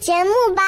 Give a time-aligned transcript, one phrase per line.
[0.00, 0.62] 节目吧。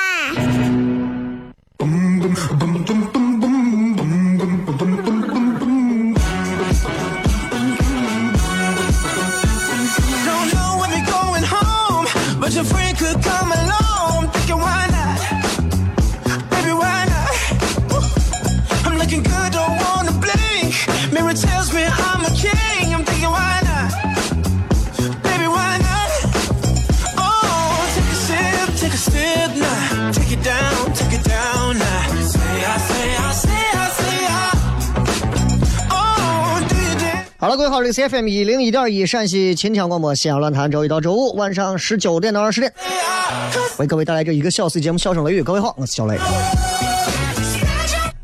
[37.63, 42.73] 最好，这里是 FM 一零一点一陕西秦腔广播西安论坛，周一到周五晚上十九点到二十点，
[43.79, 45.43] 为各位带来这一个小时节目《笑声雷雨》。
[45.45, 46.19] 各位好，我是小雷。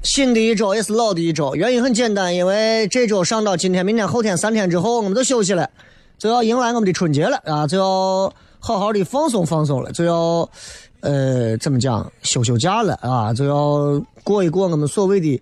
[0.03, 5.71] 新的一周也是老的一周，原因很简单，因为这周上到今天、明天、后天三天之后，我们都休息了，
[6.19, 10.51] 就要迎来我们的春节了啊，就要好好的放松放松了，就要
[10.99, 15.41] 呃怎么讲休休假了啊，就要过一过我们所谓的。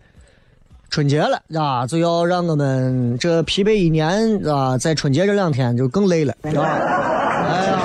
[0.89, 6.63] 春节了啊，就要让我们这疲惫一年啊，在春节这两天就更累了，是吧？
[6.63, 7.79] 哎呀，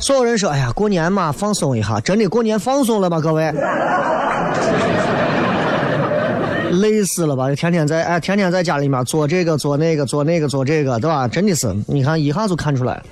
[0.00, 3.20] 所有人说，哎呀，过年嘛，放松一下，真的过年放松了吗？
[3.20, 3.52] 各位，
[6.80, 7.52] 累死了吧？
[7.54, 11.26] 天天在哎，天天在家里面做这个做那个做那个做这个，对吧？
[11.26, 13.02] 真的是，你看一下就看出来。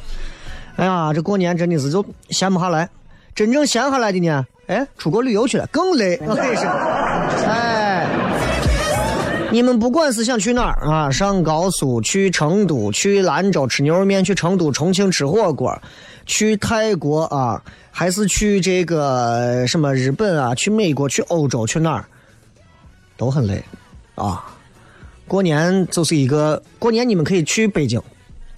[0.76, 2.88] 哎呀，这过年真的是就闲不下来，
[3.34, 4.46] 真正闲下来的呢。
[4.68, 6.20] 哎，出国旅游去了，更累。
[6.26, 6.64] 我跟你说，
[7.46, 8.06] 哎，
[9.50, 15.76] 你们不管是想去哪儿啊，上高速，去成都，去兰州吃牛肉面，去成都、重庆吃火锅，
[16.24, 22.04] 去泰国啊，还是去这个什么日本啊，去美国，去欧洲，去哪儿，
[23.16, 23.62] 都很累
[24.14, 24.44] 啊。
[25.28, 28.00] 过年就是一个过年，你们可以去北京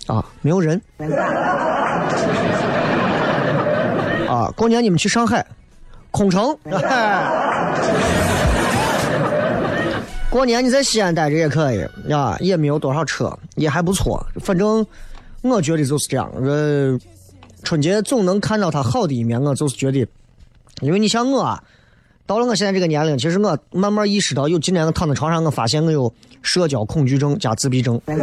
[0.07, 0.81] 啊，没有人
[4.29, 4.51] 啊。
[4.57, 5.45] 过年你们去上海。
[6.11, 6.57] 空城，
[10.31, 14.25] 过年你在西安待着也可以呀，也没有多少车，也还不错。
[14.41, 14.87] 反正
[15.41, 16.31] 我觉得就是这样。
[16.37, 16.99] 呃，
[17.63, 20.07] 春节总能看到它好的一面，我就是觉得，
[20.81, 21.63] 因为你像我，啊，
[22.27, 26.13] 到了我现在这个年龄，其实我慢慢意识到，有今年我躺在床上，我发现我有
[26.43, 27.99] 社交恐惧症加自闭症。
[28.05, 28.17] 哎，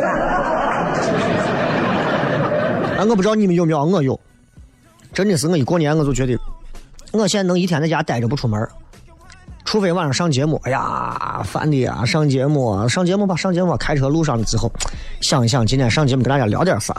[3.03, 4.19] 我不知道你们有没有，我有。
[5.11, 6.37] 真的是我一过年我就觉得。
[7.11, 8.69] 我现在能一天在家待着不出门，
[9.65, 10.61] 除非晚上上节目。
[10.63, 12.05] 哎呀，烦的呀！
[12.05, 13.75] 上节目，上节目吧，上节目。
[13.75, 14.71] 开车路上了之后，
[15.21, 16.93] 想一想今天上节目跟大家聊点啥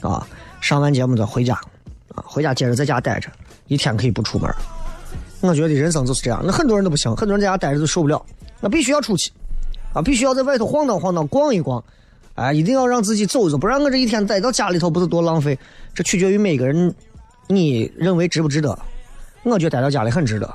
[0.00, 0.26] 啊？
[0.60, 1.54] 上完节目再回家，
[2.14, 3.28] 啊，回家接着在家待着，
[3.66, 4.48] 一天可以不出门。
[5.40, 6.40] 我觉得人生就是这样。
[6.44, 8.24] 那很多人都不行，很多人在家待着都受不了，
[8.60, 9.32] 那必须要出去，
[9.92, 11.82] 啊，必须要在外头晃荡晃荡，逛一逛，
[12.36, 15.58] 哎，一定要让自己走一走，不然我这一天待到家里头不是多浪费？
[15.92, 16.94] 这取决于每个人，
[17.48, 18.78] 你认为值不值得？
[19.42, 20.48] 我觉得待到家里很值得，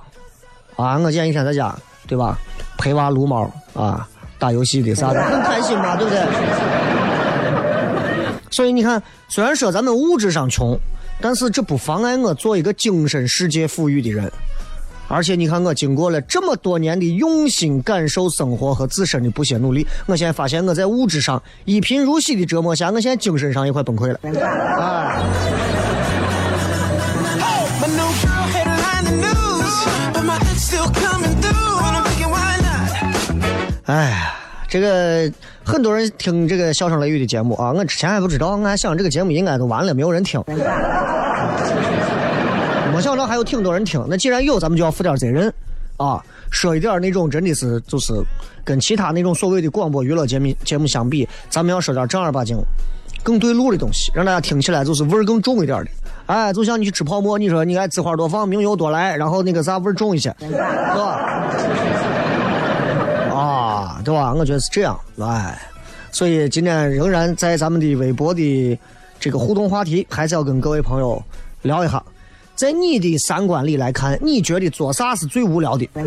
[0.78, 0.98] 啊！
[0.98, 1.76] 我今天一天在家，
[2.08, 2.38] 对吧？
[2.78, 4.08] 陪娃撸猫啊，
[4.40, 6.22] 打游戏的啥的，很开心嘛，对不对？
[8.50, 10.78] 所以你看，虽然说咱们物质上穷，
[11.20, 14.32] 但是这不妨碍我做一个精神世界富裕的人。
[15.10, 24.20] 而且你看，我经过了这么多年的用心感受生活和自身的不懈努力，我现在发现我在物质上一贫如洗的折磨下，我现在精神上也快崩溃了。
[24.80, 25.24] 啊！
[33.88, 34.36] 哎呀，
[34.68, 35.32] 这个
[35.64, 40.44] 很多人听这个笑声雷雨的节目啊，我之前还不知道，我还想这个节目应该都完了，没有人听。
[42.94, 45.48] 没想到还有挺多人听，那既然有，咱们就要负点责任
[45.96, 48.14] 啊，说一点那种真的是就是
[48.66, 52.58] 跟其他那种所谓的广播娱乐节目节目相比，咱们要说点正儿八经、
[53.24, 55.92] 更对路的东西，让大家听起来就是味儿更重一点的。
[56.26, 61.48] 哎，就像你去吃泡馍，你说你爱滋花多放，明油多来，然后那个啥味儿重一些，是吧？
[63.88, 64.34] 啊，对吧？
[64.34, 65.58] 我觉得是这样，哎，
[66.12, 68.78] 所以今天仍然在咱们的微博的
[69.18, 71.24] 这个互动话题，还是要跟各位朋友
[71.62, 72.04] 聊一下，
[72.54, 75.90] 在你的三观里来看，你觉得做啥是最无聊的？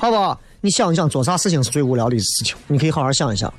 [0.00, 0.38] 好不好？
[0.60, 2.56] 你想一想，做啥事情是最无聊的事情？
[2.66, 3.52] 你可以好好想一想，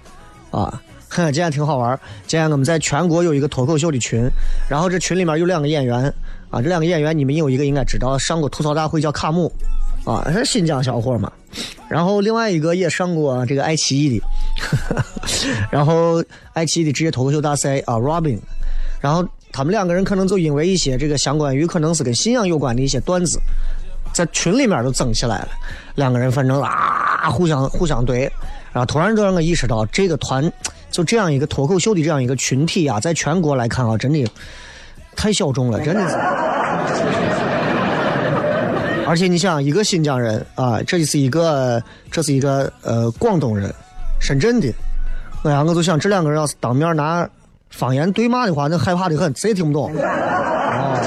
[0.52, 0.82] 啊。
[1.12, 4.30] 哼， 今天挺好玩今天我们在全国有一个脱口秀的群，
[4.70, 6.06] 然后这群里面有两个演员
[6.52, 9.52] 啊，这两个演员你们有一个应该知道，上过吐槽大会叫卡姆，
[10.14, 11.32] 啊，是新疆小伙嘛。
[11.88, 14.26] 然后另外一个也上过这个爱奇艺的，
[15.72, 16.24] 然后
[16.54, 18.40] 爱奇艺的职业脱口秀大赛啊，Robin。
[19.02, 23.40] 然后他们两个人可能就因为一些这个相关于可能是跟信仰有关的一些段子，
[24.14, 25.50] 在群里面都争起来了。
[25.96, 28.30] 两个人反正啊，互相互相怼，
[28.72, 30.52] 然后突然就让我意识到这个团。
[30.92, 34.28] 就这样一个脱口秀的这样一个群体啊，在全国来看啊，真的
[35.16, 36.16] 太小众了，真的是。
[39.10, 43.74] 而且你想，一个新疆人啊，这是一个，这是一个呃广东人，
[44.22, 44.72] 深圳的。
[45.44, 47.28] 哎呀，我就想这两个人要是当面拿
[47.72, 49.92] 方言对骂的话，那害怕的很，谁也听不懂。
[49.98, 51.02] 啊，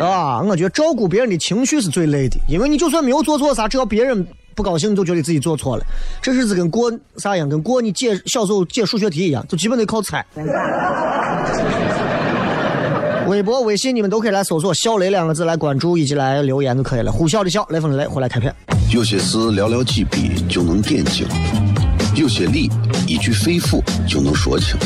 [0.00, 4.24] 啊我觉得照顾别人的情绪是最累的，因为你就算没有做错啥，只要别人。
[4.54, 5.84] 不高兴你就觉得自己做错了，
[6.22, 7.46] 这日子跟过啥样？
[7.46, 10.24] 跟过你解小时候解数学题一样，就基本得靠猜。
[13.26, 17.10] 微博、微信你们都可以来搜索“小雷”两个字来关注以及来留言就可以了。
[17.10, 18.54] 呼啸的笑，雷锋的雷，回来开片。
[18.92, 21.26] 有些事寥寥几笔就能点睛，
[22.14, 22.70] 有些理
[23.06, 24.76] 一句肺腑就能说清，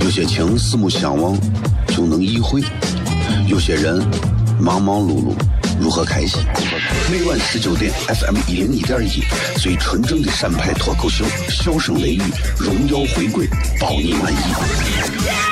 [0.00, 1.38] 有些情四目相望
[1.88, 2.62] 就能意会，
[3.46, 4.02] 有些人
[4.58, 5.34] 忙忙碌碌。
[5.80, 6.40] 如何开心？
[7.10, 9.22] 每晚十九点，FM 一零一点一，
[9.58, 12.22] 最纯正的陕派脱口秀，笑声雷雨，
[12.56, 13.46] 荣耀回归，
[13.78, 15.51] 包你满意。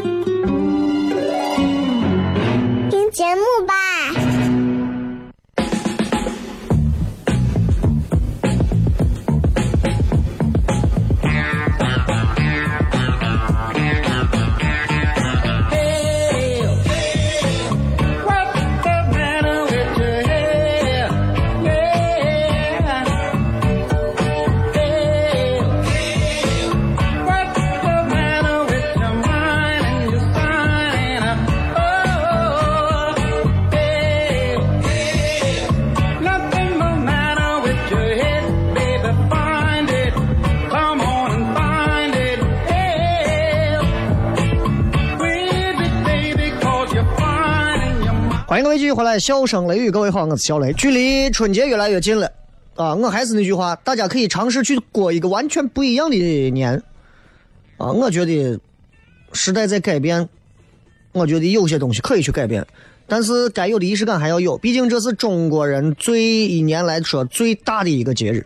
[3.11, 3.90] 节目吧。
[48.61, 50.71] 迎各位继续回来，笑声雷雨，各位好，我是小雷。
[50.73, 52.31] 距离春节越来越近了
[52.75, 52.93] 啊！
[52.93, 56.15] 我还是那句话，大家可以尝试去过一个完全不一样的
[56.51, 56.79] 年
[57.77, 57.91] 啊！
[57.91, 58.59] 我觉得
[59.33, 60.29] 时代在改变，
[61.11, 62.63] 我觉得有些东西可以去改变，
[63.07, 64.55] 但是该有的仪式感还要有。
[64.59, 68.45] 毕竟这是中国人最一年来说最大的一个节日，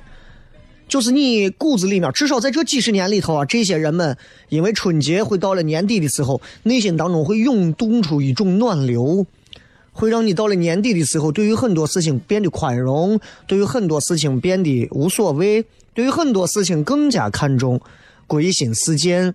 [0.87, 4.15] 就是你骨子里面，至少在这几十年里头啊，这些人们
[4.47, 9.25] 因为春节会到了年底的时候，内心当中会涌动出一种暖流。
[9.97, 17.79] 会让你到了年底的时候，对于很多事情变得宽容，对于很多事情变得无所谓，对于很多事情更加看重，
[18.27, 19.33] 归心似箭，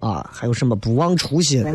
[0.00, 1.64] 啊，还有什么不忘初心，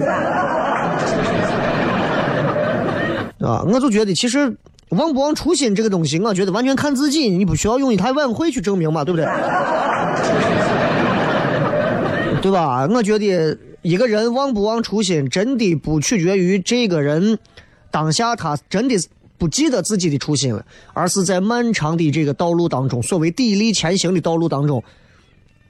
[3.39, 4.54] 啊，我就觉得其实
[4.89, 9.25] 忘不忘初心这个东西，我觉得完全看自己，你不需要用一台晚会去证明嘛，对不对？
[12.42, 12.86] 对吧？
[12.92, 17.39] 我觉得一个人忘不忘初心，真的不取决于这个人
[17.96, 24.84] 当下他真的是不记得自己的初心了，而是在漫长的这个道路当中，所谓砥砺前行的道路当中，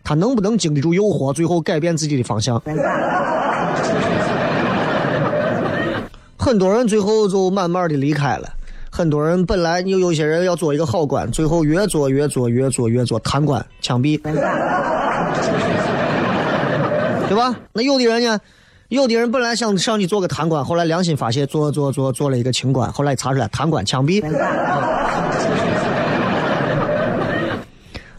[0.04, 2.60] 他能不能经得住诱惑，最后改变自己的方向。
[6.36, 8.50] 很多人最后就慢慢的离开了。
[8.90, 14.20] 很多人本来有有些人要做一个好官，最后越做越做越做越做贪官、枪毙，
[17.30, 17.56] 对吧？
[17.72, 18.40] 那有的人呢，
[18.90, 24.24] 有的人本来想上去做个贪官，后来良心发现，做做做做了一个清官，后来查出来贪官、枪毙。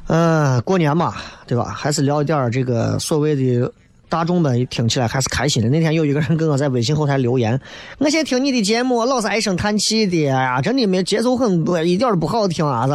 [0.09, 1.15] 嗯， 过年嘛，
[1.47, 1.65] 对吧？
[1.65, 3.73] 还是聊一点这个所谓的。
[4.09, 5.69] 大众们听起来还是开心的。
[5.69, 7.61] 那天有一个人给我在微信后台留言
[7.99, 12.93] ：“我现在听你的节目，老是唉声叹气的，哎呀，真的没节奏很多，一点都不好听啊！”子，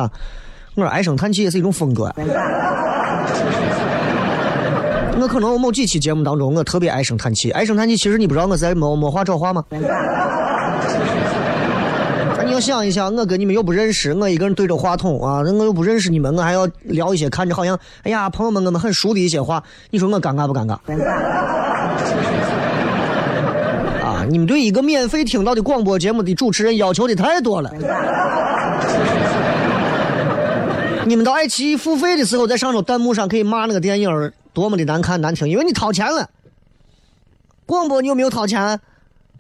[0.76, 2.10] 我说唉声叹气也是一种风格。
[5.22, 7.52] 我可能某几期节目当中，我特别唉声叹气。
[7.52, 9.64] 唉声叹气，其实你不知道我在没没话找话吗？
[12.44, 20.74] 你要想一想，我跟你们又不认识，我一个人对着话筒啊，我又不认识你们，我还要聊一些看着好像哎呀朋友们我们很熟的一些话，你说我尴尬不尴尬？
[24.04, 27.72] 啊，你们对一个免费听到的广播节目的主持人要求的太多了。
[31.06, 36.30] 你们到爱奇艺付费的时候，在上头弹幕上可以骂那个电影多么的难看难听，因为你掏钱了。
[37.66, 38.80] 广播你有没有掏钱？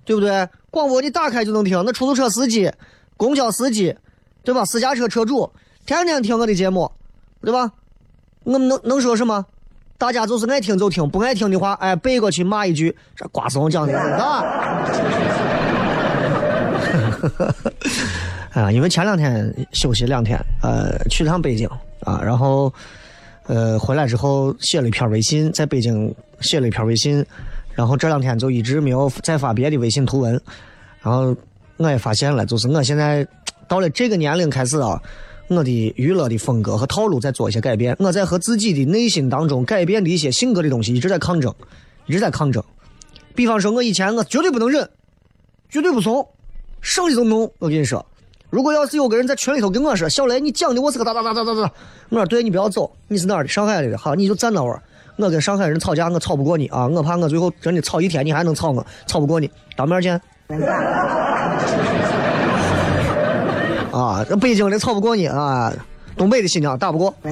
[0.04, 0.48] 对不对？
[0.70, 2.72] 广播你打开就能听，那出租车司机。
[3.18, 3.96] 公交司机，
[4.44, 4.66] 对吧？
[4.66, 5.52] 私家车车主
[5.86, 6.92] 天天听我的节目，
[7.42, 7.72] 对吧？
[8.44, 9.46] 我们能能说什么？
[10.00, 14.44] 大家就是爱听就听，不爱听的话，哎，背过去骂一句，这瓜怂讲的，啊！
[18.54, 21.70] 啊，因为前两天休息两天，呃，去趟北京
[22.04, 22.74] 啊，然后
[23.52, 27.24] 呃回来之后写了一篇微信，在北京写了一篇微信，
[27.76, 30.42] 然后这两天就一直没有再发别的微信图文，
[31.02, 31.36] 然后。
[31.78, 33.28] 我也发现了，就是我现在
[33.68, 35.02] 到了这个年龄开始啊，
[35.48, 37.96] 我的娱乐的风格和套路在做一些改变。
[37.98, 41.52] 我在和自己的内心当中改变的一些性格的东西一直在抗争，
[42.06, 42.64] 一直在抗争。
[43.34, 44.88] 比方说，我以前我绝对不能忍，
[45.72, 46.24] 绝对不怂，
[46.82, 47.52] 上去就弄。
[47.58, 48.06] 我跟你说，
[48.52, 51.72] 如果要是有个人在群里头跟我说：“小雷，你讲的我是个哒哒哒哒哒哒。”
[52.12, 53.48] 我说：“对，你不要走，你是哪儿的？
[53.48, 53.98] 上海的。
[53.98, 54.82] 好，你就站那会儿。
[55.16, 56.86] 我跟上海人吵架，我吵不过你啊！
[56.86, 60.20] 我怕我最后真的吵一天，你还能吵我，吵不过你，当面见。”
[63.92, 65.72] 啊，这北京的吵不过你啊，
[66.18, 67.14] 东北的新疆打不过。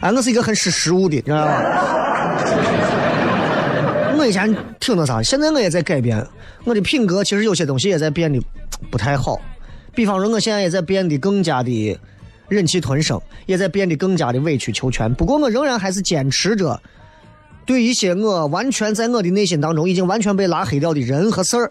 [0.00, 1.62] 哎，我是一个很识时务的，你知道吧？
[4.24, 6.26] 我以前挺那啥，现在我也在改变，
[6.64, 8.42] 我的品格其实有些东西也在变得
[8.90, 9.38] 不太好。
[9.94, 12.00] 比方说，我现在也在变得更加的
[12.48, 15.12] 忍气吞声，也在变得更加的委曲求全。
[15.14, 16.80] 不过，我仍然还是坚持着。
[17.66, 21.70] 对一些我完全在我的内心当中已经完全被拉黑掉的人和事儿，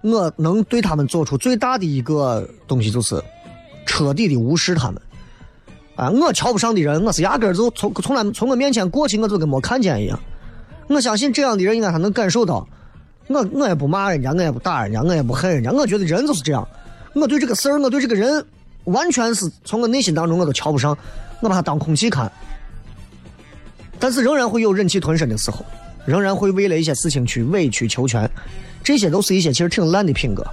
[0.00, 3.22] 我能对他们做出最大的一个东西，就是
[3.84, 5.02] 彻底的无视他们。
[5.96, 10.18] 啊，我瞧不上的人，我是压根儿就从从来从我面前过去，我就跟没看见一样。
[10.88, 12.66] 我相信这样的人应该他能感受到，
[13.28, 15.70] 我我也不骂人家，我也不打人家，我也不恨人家。
[15.70, 16.66] 我觉得人就是这样，
[17.14, 18.44] 我对这个事儿，我对这个人，
[18.84, 20.96] 完全是从我内心当中我都瞧不上，
[21.40, 22.30] 我把他当空气看。
[23.98, 25.64] 但是仍然会有忍气吞声的时候，
[26.04, 28.28] 仍然会为了一些事情去委曲求全，
[28.82, 30.44] 这些都是一些其实挺烂的品格，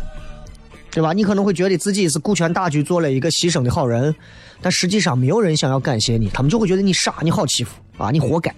[0.91, 1.11] 对吧？
[1.13, 4.13] 你可能会觉得自己是顾全大局做了一个牺牲的好人，
[4.61, 8.53] 但实际上没有人想要感谢你，他们就会觉得你傻，你好欺负啊，你活该，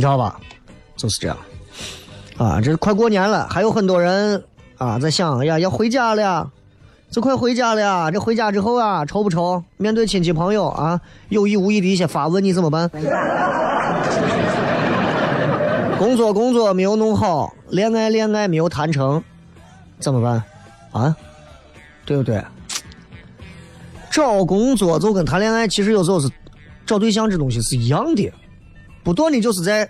[0.00, 0.40] 你知道吧？
[0.96, 1.36] 就是这样，
[2.38, 4.42] 啊，这快过年了，还有很多人
[4.78, 6.50] 啊在想，哎呀，要回家了。
[7.10, 8.10] 就快回家了呀！
[8.10, 9.62] 这回家之后啊，愁不愁？
[9.76, 12.88] 面对亲戚朋友啊，有意无意的一些发问，你怎么办？
[15.98, 19.22] 工作工作没有弄好，恋爱恋爱没有谈成，
[19.98, 20.42] 怎么办？
[20.92, 21.14] 啊，
[22.06, 22.42] 对不对？
[24.10, 26.30] 找工作就跟谈恋爱，其实有时候是
[26.86, 28.32] 找对象这东西是一样的，
[29.02, 29.88] 不断的就是在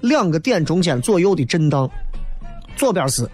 [0.00, 1.90] 两个点中间左右的震荡。
[2.76, 3.28] 左边是，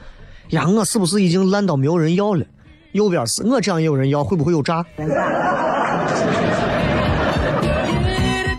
[0.50, 2.44] 呀，我是不是已经烂到没有人要了？
[2.92, 4.84] 右边是我这样也有人要，会不会有诈？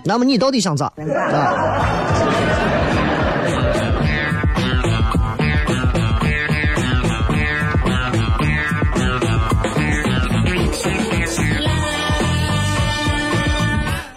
[0.03, 0.85] 那么你到底想咋？
[0.85, 2.04] 啊？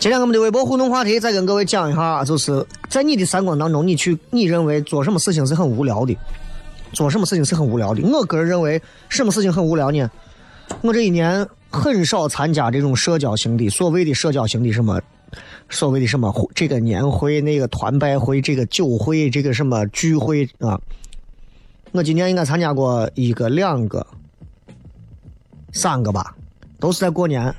[0.00, 6.16] 今天我们的微博互动话题，再跟各位讲一下，就是在你的三观当中，你去你认为做什么事情是很无聊的？
[6.92, 8.02] 做什么事情是很无聊的？
[8.02, 10.08] 我个人认为，什么事情很无聊呢？
[10.82, 15.00] 我这一年很少参加这种社交型的，所谓的社交型的什么，
[15.68, 20.80] 所谓的什么这个年会、那个团拜会、这个酒会、这个什么聚会啊。
[21.90, 24.06] 我今年应该参加过一个、两个、
[25.72, 26.36] 三个吧，
[26.78, 27.52] 都是在过年。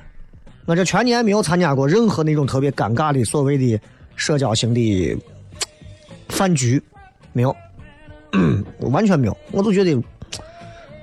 [0.66, 3.80] 我这全年没有参加过任何那种特别尴尬的所谓的
[4.14, 5.18] 社交型的
[6.28, 6.80] 饭局，
[7.32, 7.54] 没有，
[8.80, 9.36] 完全没有。
[9.50, 10.00] 我就觉得，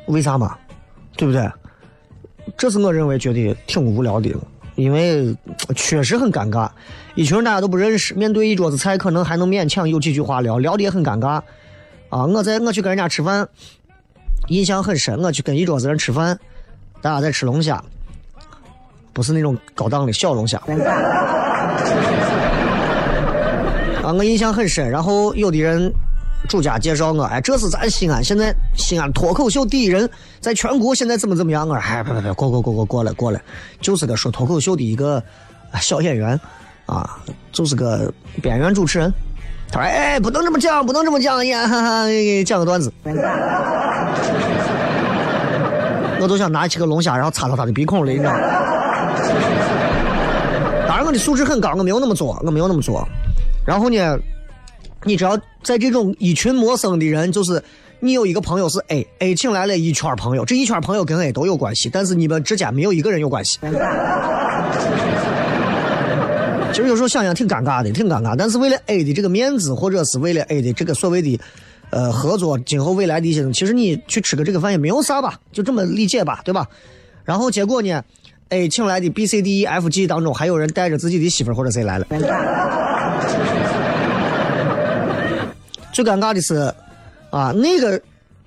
[0.07, 0.57] 为啥嘛？
[1.17, 1.49] 对不对？
[2.57, 4.33] 这是我认为觉得挺无聊的，
[4.75, 5.35] 因为
[5.75, 6.69] 确实很尴尬。
[7.15, 11.41] 一群人大家都不认识，面对一桌子菜，可能还能勉强有几句话聊，聊的也很尴尬。
[12.09, 13.49] 啊，我在我去跟人家吃饭，
[14.47, 15.19] 印象很深。
[15.21, 16.39] 我去跟一桌子人吃饭，
[17.01, 17.83] 大家在吃龙虾，
[19.17, 20.61] 不是那种高档的小龙虾。
[24.05, 24.87] 啊，我印象很深。
[24.87, 25.91] 然后有的人。
[26.47, 30.07] 主家介绍我，哎，这是咱西安，现在西安脱口秀第一人，
[30.39, 31.67] 在全国现在怎么怎么样？
[31.67, 33.41] 我说，哎，别别别，过过过过过来过来，
[33.81, 35.21] 就是个说脱口秀的一个
[35.81, 36.39] 小演员，
[36.85, 37.17] 啊，
[37.51, 39.11] 就是个边缘主持人。
[39.71, 42.05] 他说，哎，不能这么讲，不能这么讲，呀，哈哈，
[42.45, 42.93] 讲个段子。
[46.21, 48.39] 我都想拿起个龙虾，然后插到他的鼻孔里，你知道吗？
[50.97, 53.07] 当然，我的素质很高，我没有那么做，我没有那么做。
[53.63, 54.17] 然后呢？
[55.03, 57.63] 你只要，在这种一群陌生的人，就是
[57.99, 63.59] 你有一个朋友是 A，A 请来了一圈朋友，这一圈朋友跟 A 都有关系，但是你们之间没有一个人有关系。
[66.73, 68.35] 其实有时候想想挺尴尬的，挺尴尬。
[68.35, 71.39] 但是为了 A 的这个面子，或者是为了 A 的这个所谓的
[71.91, 76.67] 呃合作，今后未来的一些，其实你去吃个这个饭也没有啥吧，就这么理解吧，对吧？
[77.23, 78.01] 然后结果呢
[78.49, 82.05] ，A 请来的 B、C、D、E、F、G 当中，还有人带着自己的媳妇或者谁来了。
[85.93, 86.73] 最尴尬的是，
[87.31, 87.99] 啊，那个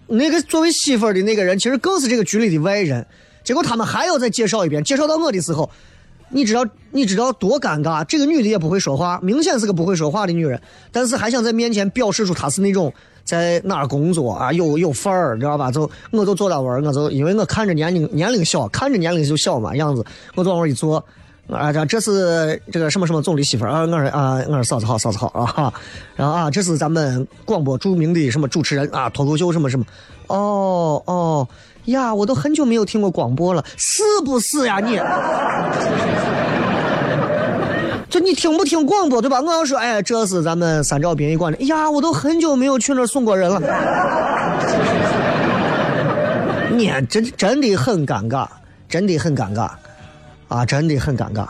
[0.07, 3.05] 那个作为媳妇的那个人，其实更是这个局里的外人。
[3.43, 5.69] 结果他们还要再介绍一遍，介绍到我的时候，
[6.29, 8.05] 你知道你知道多尴尬？
[8.05, 10.61] 这个女的也不会说话，明显是个不会说话的女人，
[10.93, 12.93] 但是还想在面前表示出她是那种
[13.25, 15.71] 在哪儿工作啊，有有范儿，知道吧？
[15.71, 20.05] 就我就坐那玩儿，我就因为我看着年龄年龄小，看着年龄就小嘛样子，
[20.35, 21.05] 我坐那儿一坐。
[21.49, 23.81] 啊，这这是这个什么什么总理媳妇儿啊？
[23.81, 25.73] 我说啊，我说嫂子好，嫂子好啊。
[26.15, 29.85] 然后啊，这是咱们广播著名的什么主持人啊，脱口秀什么什么。
[30.29, 31.49] 哦哦
[31.87, 34.97] 呀，我都很久没有听过广播了，是不是呀你？
[38.11, 39.41] 就你听不听广播对吧？
[39.41, 41.63] 我要说，哎，这是咱们三兆殡仪馆的。
[41.67, 43.61] 呀，我都很久没有去那儿送过人了。
[46.77, 48.47] 你真真的很尴尬，
[48.89, 49.71] 真的很尴尬。
[50.49, 51.47] 啊，真的很尴尬。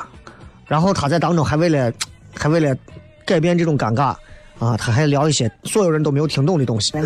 [0.67, 1.91] 然后他在当中还为了，
[2.37, 2.77] 还为了
[3.25, 4.15] 改变这种尴尬，
[4.59, 6.93] 啊，他还聊一些所有人都没有听懂的东西。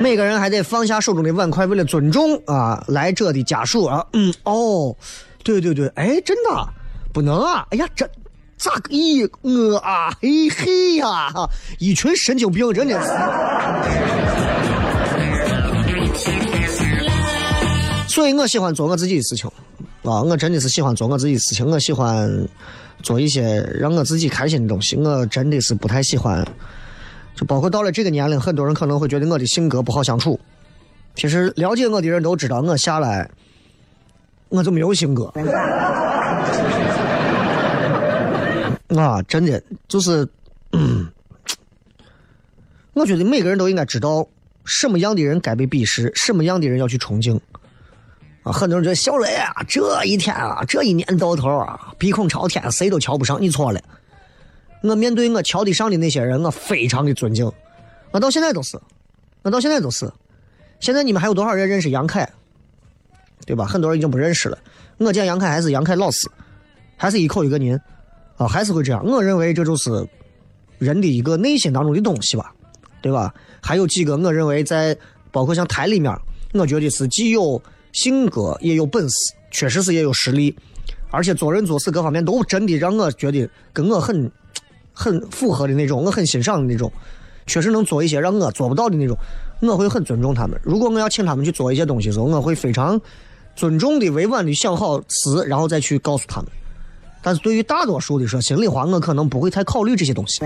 [0.00, 4.04] 每个人还得放下手中的碗筷，为了尊重啊来者的家属啊。
[4.12, 4.96] 嗯，哦，
[5.46, 6.68] 对对对，哎，真的
[7.12, 7.64] 不能啊！
[7.70, 8.04] 哎呀，这
[8.56, 8.90] 咋个？
[8.90, 11.32] 咦，我啊，嘿嘿呀，
[11.78, 13.06] 一群神经病，真的是。
[18.08, 19.48] 所以我喜欢做我自己的事情，
[20.02, 21.64] 啊，我真的是喜欢做我自己的事情。
[21.64, 22.28] 我喜欢
[23.04, 24.96] 做一些让我自己开心的东西。
[24.96, 26.44] 我真的是不太喜欢，
[27.36, 30.40] 就包括到了这个年龄，很多人可能会觉得我的性格不好相处。
[31.14, 33.30] 其实了解我的人都知道，我下来
[34.56, 35.32] 我就没有性格。
[38.96, 40.26] 啊，真的就是，
[40.72, 41.06] 嗯，
[42.94, 44.26] 我觉得每个人都应该知道
[44.64, 47.38] 什么样的人该被鄙视，什么样的人要去崇敬。
[48.42, 53.42] 啊，很多人觉得小雷啊，这一天啊，这一年到头啊，鼻孔朝天，谁都瞧不上。
[53.42, 53.80] 你错了，
[54.82, 57.50] 我面对我瞧得上的那些人，我非常的尊敬。
[58.12, 58.80] 我到现在都是，
[59.42, 60.10] 我到现在都是。
[60.78, 62.30] 现在你们还有多少人认识杨凯？
[63.46, 63.64] 对吧？
[63.64, 64.58] 很多人已经不认识了。
[64.98, 66.28] 我见杨凯还是杨凯老师，
[66.96, 67.74] 还是一口一个您
[68.36, 69.02] 啊，还是会这样。
[69.06, 70.06] 我认为这就是
[70.78, 72.52] 人的一个内心当中的东西吧，
[73.00, 73.32] 对吧？
[73.62, 74.94] 还有几个，我认为在
[75.30, 76.14] 包括像台里面，
[76.52, 77.62] 我觉得是既有。
[77.92, 80.54] 性格也有本事，确实是也有实力，
[81.10, 84.30] 而且做人做事各方面都真的让我觉得跟我很
[84.92, 86.92] 很符合的那种，我很欣赏的那种，
[87.46, 89.16] 确实能做一些让我做不到的那种，
[89.62, 90.60] 我会很尊重他们。
[90.62, 93.00] 如果我要请他们去做一些东西的时候，我会非常
[93.56, 96.50] 尊重的、委婉的想好词，然后再去告诉他们。
[97.22, 100.44] 但是对于大多数的说心里话，我可能不会太考虑这些东西。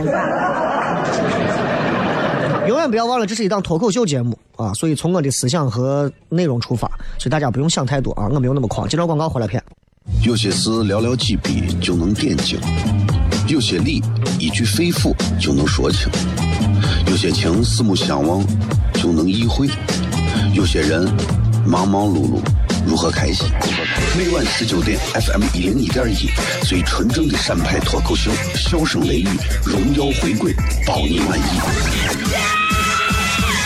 [2.68, 4.73] 永远不要忘了，这是一档脱口秀节目啊！
[4.75, 8.29] 所以从我的思想和内容出发，所以大家不用想太多啊！
[8.31, 8.88] 我没有那么狂。
[8.88, 9.62] 接着广告回来片。
[10.23, 12.59] 有些事寥寥几笔就能点睛，
[13.49, 14.01] 有些理
[14.38, 16.09] 一句肺腑就能说清，
[17.09, 18.42] 有些情四目相望
[18.94, 19.68] 就能意会，
[20.55, 21.07] 有些人
[21.66, 22.40] 忙忙碌碌
[22.87, 23.47] 如何开心？
[24.16, 26.29] 每晚十九点，FM 一零一点一，
[26.66, 29.29] 最纯正的陕派脱口秀，笑声雷雨，
[29.64, 30.53] 荣耀回归，
[30.87, 31.43] 包你满意。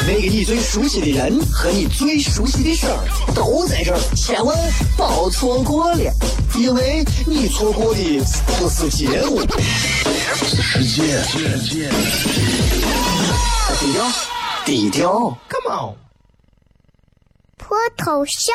[0.07, 2.99] 那个你最熟悉的人和你最熟悉的事儿
[3.35, 4.55] 都在这儿，千万
[4.97, 6.13] 别错过了，
[6.59, 8.23] 因为你错过的
[8.59, 9.41] 不是节目，
[10.45, 11.25] 是世界。
[13.81, 14.13] 低调，
[14.67, 15.39] 低调。
[17.57, 18.55] 脱头像？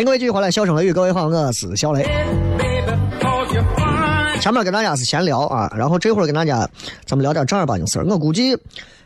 [0.00, 2.08] 迎各位继续回来，笑声雷雨，各位好，我是小雷。
[4.40, 6.66] 前面跟大家是闲聊啊，然后这会儿跟大家
[7.04, 8.06] 咱们聊点正儿八经事儿。
[8.06, 8.56] 我估计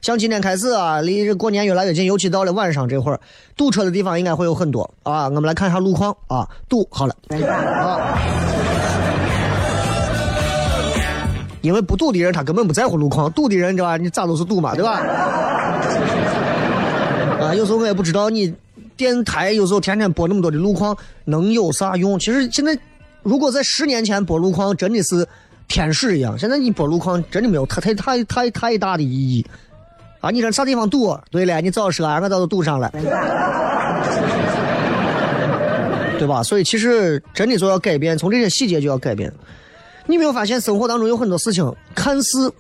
[0.03, 3.19] 像今天开始啊，离这过年越来越近，尤其到了晚上这会儿，
[3.57, 5.25] 堵车的地方应该会有很多啊。
[5.25, 8.17] 我们来看一下路况啊，堵好了啊。
[11.63, 13.97] 因为不堵的人他根本不在乎路况，堵的人知道吧？
[13.97, 15.01] 你咋都是堵嘛，对吧？
[17.41, 18.55] 啊，有时候我也不知道你
[18.97, 22.19] 电台有时候天天播那么多的路况能有啥用？
[22.19, 22.79] 其实现在
[23.23, 25.27] 如果在十年前播路况真的是
[25.69, 29.45] 天使一样，现在你播路况真的没有太太太太太大的意义
[30.21, 30.31] 啊！
[30.31, 31.19] 你说啥地方堵？
[31.31, 32.91] 对了，你早说，俺早都堵上了，
[36.19, 36.43] 对吧？
[36.43, 39.33] 所以其实真的就要改变，从这些细节就要改变。
[40.07, 42.53] 你没有发现生活当中有很多事情看似，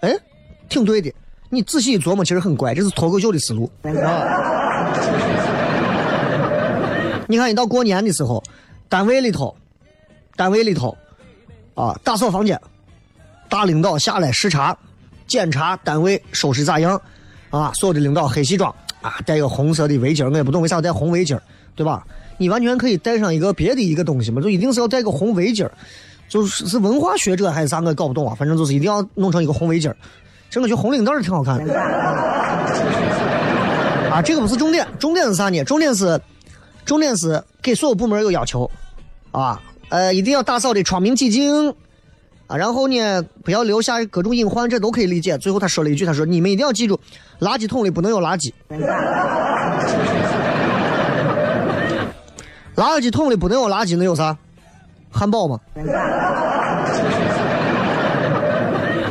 [0.00, 0.14] 哎，
[0.68, 1.12] 挺对的，
[1.50, 5.26] 你仔细一琢磨，其实很怪，这是脱口秀的思路啊。
[7.30, 8.42] 你看，一到过年的时候，
[8.88, 9.54] 单位里头，
[10.34, 10.96] 单位里头，
[11.74, 12.58] 啊，打扫房间，
[13.50, 14.74] 大领导下来视察、
[15.26, 16.98] 检查单位收拾咋样，
[17.50, 21.38] 啊，所有的领导黑西装啊，戴个红色的围巾，我也不懂为啥要戴红围巾，
[21.76, 22.02] 对吧？
[22.38, 25.68] 你完全可以带上一个别的一个东西嘛，就一定是要戴个红围巾。
[26.30, 28.34] 就是是文化学者还是啥，我搞不懂啊。
[28.38, 29.96] 反正就是一定要弄成一个红围巾儿，
[30.50, 31.80] 这我觉得红领带挺好看的。
[34.10, 35.64] 啊，这个不是重点，重点是啥呢？
[35.64, 36.20] 重点是，
[36.88, 38.70] 重点是给所有部门有要求，
[39.30, 41.68] 啊，呃，一定要打扫的窗明几净，
[42.46, 45.36] 啊，然后呢，不要留下各种隐患，这都可以理解。
[45.36, 46.98] 最后他说了一句，他说你们一定要记住，
[47.40, 48.54] 垃圾桶里不能有垃圾，
[52.74, 54.34] 垃圾桶里不能有垃圾，能有啥？
[55.10, 55.60] 汉堡吗？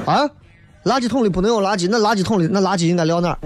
[0.07, 0.27] 啊，
[0.83, 3.37] 垃圾桶里不能有垃圾，那垃圾桶里那垃圾应该撂哪儿？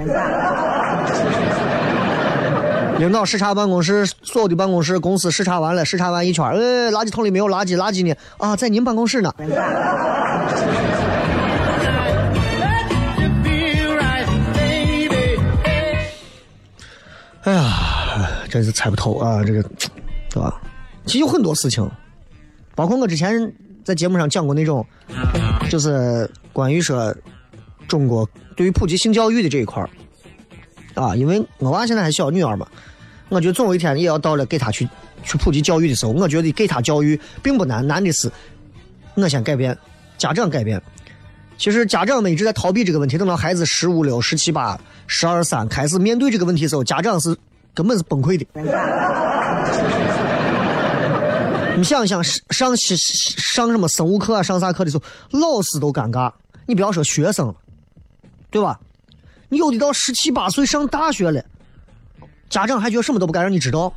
[3.01, 8.13] 领导视察办公室，所有的办公室公司视察完了，视察完一圈，哎，垃圾桶里没有垃圾，垃圾呢？
[8.37, 9.33] 啊，在您办公室呢。
[17.41, 19.63] 哎呀，真是猜不透啊，这个，
[20.29, 20.61] 对吧？
[21.07, 21.89] 其实有很多事情。
[22.75, 23.51] 包括我之前
[23.83, 24.85] 在节目上讲过那种，
[25.71, 27.11] 就是关于说
[27.87, 29.89] 中国对于普及性教育的这一块儿
[30.93, 32.67] 啊，因为我娃现在还小女儿嘛，
[33.31, 34.85] 我觉得总有一天也要到了给他去
[35.23, 36.11] 去普及教育的时候。
[36.11, 38.29] 我觉得给他教育并不难，难的是
[39.15, 39.75] 我先改变，
[40.17, 40.81] 家长改变。
[41.57, 47.37] 其实家长们一直在逃避这个问题，等到孩子十五六、十七八、十二三开始面对这个问题的时候，家长是
[47.73, 48.45] 根本是崩溃的。
[51.77, 55.03] 你想想，上上上什么生物课啊，上啥课的时候，
[55.39, 56.29] 老师都尴尬。
[56.65, 57.55] 你不要说学生，
[58.49, 58.77] 对吧？
[59.49, 61.43] 你有的到十七八岁上大学了，
[62.51, 63.91] 家长还觉得什么都不敢让你知道。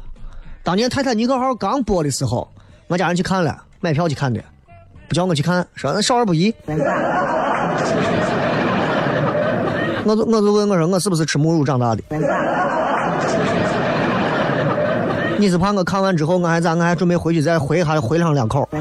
[0.63, 2.49] 当年《泰坦尼克号》刚播的时候，
[2.87, 4.41] 我家人去看了，买票去看的，
[5.09, 6.55] 不叫我去看，说那少儿不宜。
[10.07, 12.03] 我就我就问我说我是不是吃母乳长大的？
[15.37, 16.77] 你是怕我看完之后我还咋？
[16.77, 18.81] 我还准备回去再回还回上两口，很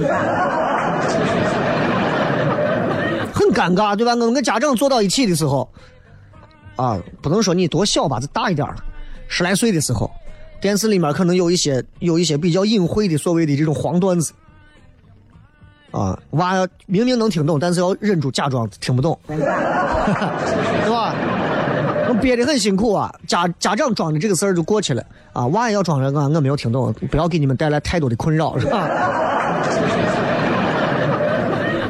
[3.52, 4.12] 尴尬，对吧？
[4.12, 5.68] 我们跟家长坐到一起的时候，
[6.76, 8.76] 啊，不能说你多小吧，就大一点了，
[9.34, 10.12] 十来岁的时候，
[10.62, 14.32] 电视里面可能有一些有一些比较隐晦的所谓的这种黄段子。
[15.90, 19.38] 啊，娃明明能听懂，但是要忍住假装听不懂， 对
[20.90, 21.16] 吧？
[22.10, 28.88] 我憋得很辛苦啊，家家长装的这个事儿就过去了啊，娃也要装着啊我没有听懂，不要给你们带来太多的困扰，是吧？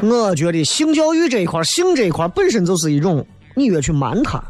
[0.02, 4.42] 我觉得性教育这一块，性这一块本身就是一种，你越去瞒他，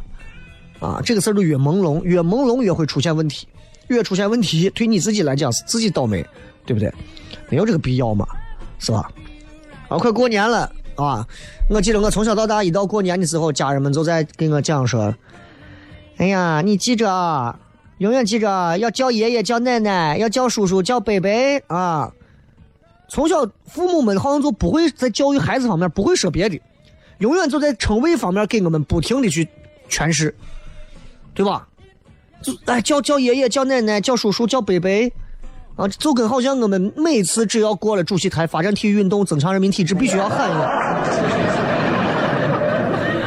[0.84, 3.48] 啊，这个事儿就越朦胧，越朦胧越会出现问题，
[3.88, 6.22] 越出现问题，对你自己来讲是自己倒霉，
[6.66, 6.92] 对不对？
[7.48, 8.26] 没有这个必要嘛，
[8.78, 9.10] 是吧？
[9.88, 11.26] 啊，快过年了啊！
[11.70, 15.14] 我记得我从小到大，一到过年的时候，家人们就在跟我讲说
[16.18, 17.58] ：“哎呀，你记着，啊
[17.98, 21.30] 永远记着，要叫爷爷叫奶奶，要叫叔叔叫伯伯
[21.68, 22.12] 啊！”
[23.08, 26.60] 从小父母们好像就不会在教育孩子方面不会说别的，
[27.18, 29.46] 永远就在称谓方面给我们不停的去
[29.88, 30.34] 诠释，
[31.34, 31.66] 对吧？
[32.42, 34.88] 就哎，叫叫爷爷叫奶奶叫叔叔叫伯伯。
[35.76, 40.70] 啊，就跟好像我们每次只要过了主席台发展体育运动、增强人民体质，必须要喊一样，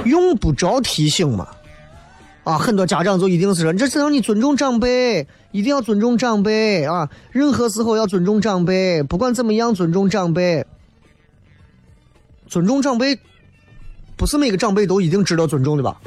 [0.06, 1.46] 用不着提醒嘛。
[2.46, 10.66] 啊，很多家长就一定是说，这是让你尊重长辈，一定要尊重长辈啊，任何时候要尊重长辈，不管怎么样尊重长辈。
[12.48, 13.20] 尊重长辈，
[14.16, 16.00] 不是每个长辈都一定值得尊重的吧？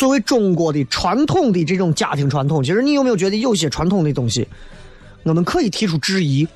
[0.00, 4.48] 作为中国的传统的这种家庭传统，其实你有没有觉得有些传统的东西，
[5.24, 6.48] 我们可以提出质疑？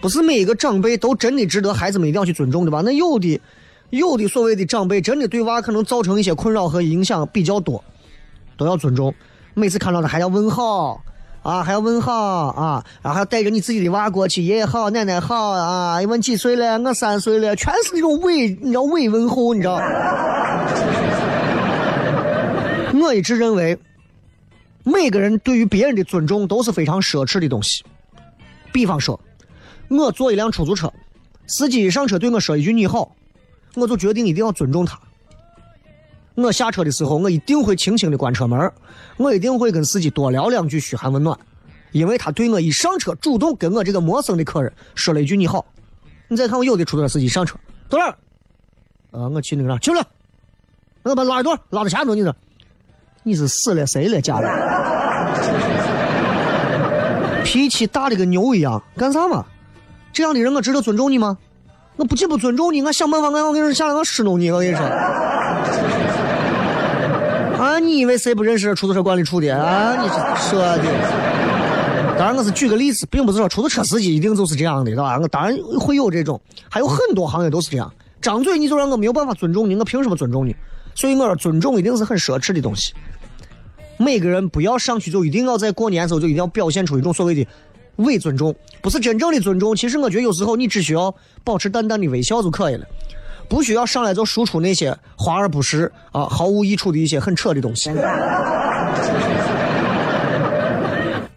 [0.00, 2.80] 不是每一个长辈都真的值得孩子们一定要去尊重的吧？
[2.82, 3.38] 那有的，
[3.90, 7.84] 有的所谓的长辈真的对娃可能造成一些困扰和影响比较多，
[8.56, 9.14] 都要尊重。
[9.52, 10.98] 每次看到他还要问好
[11.42, 16.78] 啊，还要问好啊，然后还要带着你自己的娃过去，爷爷好，奶奶好啊，问几岁了？
[16.78, 19.78] 我三岁了，全是那种伪，你知道伪问候，你知道。
[23.06, 23.78] 我一直认为，
[24.82, 27.84] 每个人对于别人的尊重都是非常奢侈的东西。
[28.72, 29.18] 比方说，
[29.88, 30.92] 我坐一辆出租车，
[31.46, 33.14] 司机一上车对我说一句“你好”，
[33.74, 34.98] 我就决定一定要尊重他。
[36.34, 38.72] 我下车的时候，我一定会轻轻的关车门，
[39.16, 41.38] 我一定会跟司机多聊两句嘘寒问暖，
[41.92, 45.64] 因为他对我一上车主动跟我这个陌生的客人说了一句“你好”。
[46.28, 47.56] 你再看我有的出租车司机上车，
[47.88, 48.18] 到哪儿？
[49.12, 50.04] 啊，我去那个啥去了，
[51.04, 52.36] 我把拉一段，拉到前头你这。
[53.26, 54.48] 你是死了谁了家人？
[57.42, 59.44] 脾气大的跟牛一样，干啥嘛？
[60.12, 61.36] 这样的人我值得尊重你吗？
[61.96, 64.86] 我不仅不尊重你，我想办法，我我跟你下来我使弄你，我跟你说。
[67.58, 69.96] 啊，你以为谁不认识出租车管理处的啊？
[70.00, 70.14] 你是
[70.48, 70.84] 说的？
[72.16, 75.18] 当然我是举个例子，并不是说出租车司机一定就是这样的，对吧？
[75.20, 77.92] 我当然会有这种，还有很多行业都是这样。
[78.22, 80.54] 张嘴你就让我没有办法尊重你，我凭什么尊重你？
[80.94, 82.94] 所以我说尊重一定是很奢侈的东西。
[83.96, 87.46] 每个人不要上去就一定要在过年的时候就一定要表现出一种所谓的
[87.96, 89.74] 伪尊重，不是真正的尊重。
[89.74, 92.86] 其实我觉得有时候你只需要保持淡淡的微笑就可以了，
[93.48, 97.90] 不需要上来就输出那些华而不实啊、毫无益处的一些很扯的东西，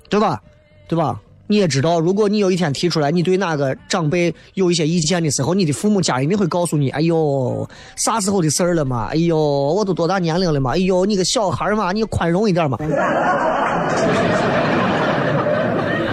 [0.10, 0.42] 对吧？
[0.88, 1.22] 对吧？
[1.52, 9.08] 你也知道，如果你有一天提出来，你对哪个长辈有一些意见的时候，你的父母家一定会告诉你：“哎呦，啥时候的事儿了嘛？
[9.08, 10.74] 哎呦，我都多大年龄了嘛？
[10.74, 12.78] 哎呦，你个小孩嘛，你宽容一点嘛，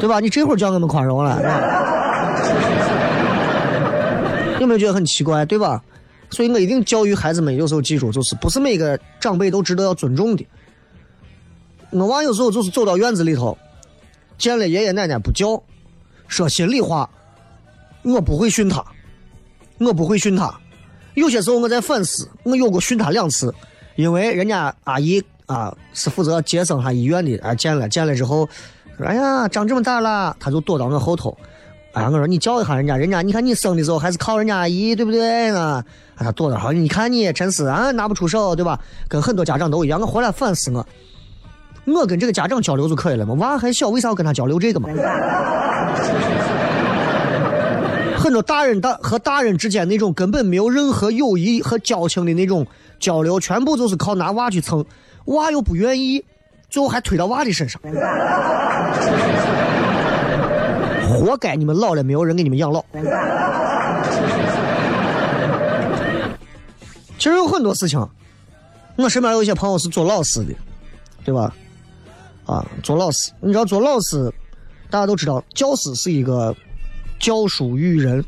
[0.00, 0.20] 对吧？
[0.20, 1.38] 你这会儿叫我们宽容了，
[4.58, 5.44] 有没有觉得很奇怪？
[5.44, 5.82] 对吧？
[6.30, 10.46] 所以我一定教育孩子们，有时候记住，就是不是每个长辈都值得要尊重的。
[11.90, 13.54] 我娃有时候就是走到院子里头。
[14.38, 15.62] 见了爷爷奶奶不叫，
[16.28, 17.08] 说心里话，
[18.02, 18.84] 我不会训他，
[19.78, 20.54] 我不会训他。
[21.14, 23.54] 有些时候我在反思，我有过训他两次，
[23.94, 28.48] 因为人家阿姨啊是负责接生哈医院的，啊见了见了之后，
[28.98, 31.36] 说哎呀长这么大了，他就躲到我后头。
[31.92, 35.82] 哎呀我说你叫一下人家，人家你看你生的时候还是靠人家阿姨对不对啊？
[36.18, 38.78] 他躲到好，你看你真是啊拿不出手对吧？
[39.08, 40.86] 跟很多家长都一样，我回来反思我。
[41.86, 44.88] 我跟这个家长交流就可以了嘛，娃还小，为啥要跟他交流这个嘛？
[48.18, 52.66] 很多大人大和大人之间那种根本没有任何友谊和交情的那种
[52.98, 54.84] 交流，全部都是靠拿娃去蹭，
[55.26, 56.24] 娃又不愿意，
[56.68, 57.80] 最后还推到娃的身上，
[61.08, 61.54] 活该！
[61.54, 62.84] 你们老了没有人给你们养老。
[67.16, 68.04] 其实有很多事情，
[68.96, 70.52] 我身边有一些朋友是做老师的，
[71.24, 71.54] 对吧？
[72.46, 74.32] 啊，做老师，你知道做老师，
[74.88, 76.54] 大家都知道，教师是一个
[77.18, 78.24] 教书育人，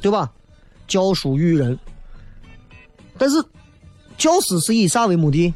[0.00, 0.30] 对吧？
[0.86, 1.78] 教书育人，
[3.16, 3.42] 但是
[4.18, 5.54] 教师是以啥为目的？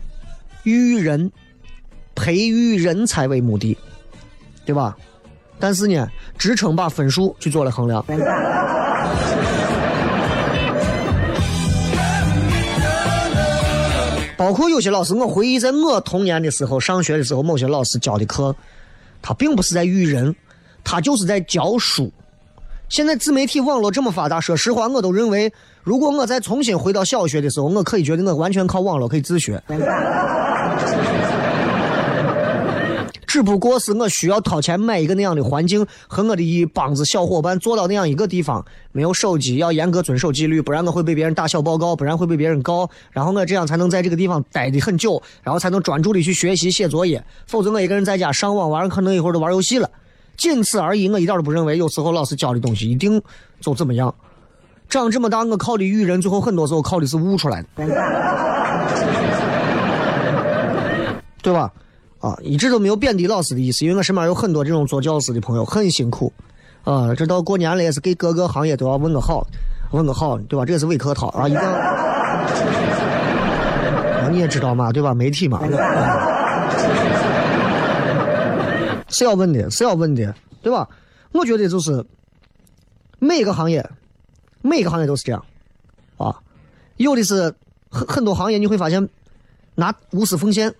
[0.63, 1.31] 育人、
[2.15, 3.77] 培育人才为目的，
[4.65, 4.97] 对吧？
[5.59, 8.03] 但是呢，职称把分数去做了衡量。
[14.45, 18.55] 包括有些老师，我回忆在我童年的时候，上学的时候，某些老师教的课，
[19.23, 20.37] 他并不是在育人，
[20.85, 22.13] 他就是在教书。
[22.91, 25.51] 现在自媒体网络这么发达，说实话，我都认为，
[25.83, 29.63] 如果我再重新回到小学的时候，我可以觉得我完全靠网络可以自学。
[33.35, 42.89] 只不过是我需要掏钱买一个那样的环境，和我的一帮子小伙伴坐到那样一个地方，没有手机，要严格遵守纪律，不然我会被别人打小报告，不然会被别人告。
[43.11, 47.25] 然后我这样才能在这个地方待的很久，然后才能专注的去学习写作业。
[47.49, 49.91] 否则我一个人在家上网玩，可能一会儿都玩游戏了。
[50.37, 53.21] 仅此而已，我一点都不认为有时候老师教的东西一定
[53.61, 54.15] 就怎么样。
[54.89, 57.69] 长这么大，我考的育人，最后很多时候考的是悟出来的，
[61.43, 61.73] 对吧？
[62.25, 66.33] 啊，一直都没有贬低老师的意思，因为我身边有很多这种做教师的朋友，很辛苦。
[66.83, 69.47] 啊，这到过年了也是给各个行业都要问个好，
[69.91, 70.65] 问个好，对吧？
[70.65, 71.61] 这也是伪客套啊，一个。
[74.23, 75.13] 啊，你也知道嘛，对吧？
[75.13, 75.61] 媒体嘛，
[79.09, 80.89] 是要问的，是要问的，对吧？
[81.33, 82.03] 我觉得就是
[83.19, 83.87] 每个行业，
[84.63, 85.45] 每个行业都是这样，
[86.17, 86.35] 啊，
[86.97, 87.55] 有的是
[87.91, 89.07] 很很多行业你会发现
[89.75, 90.75] 拿无私奉献。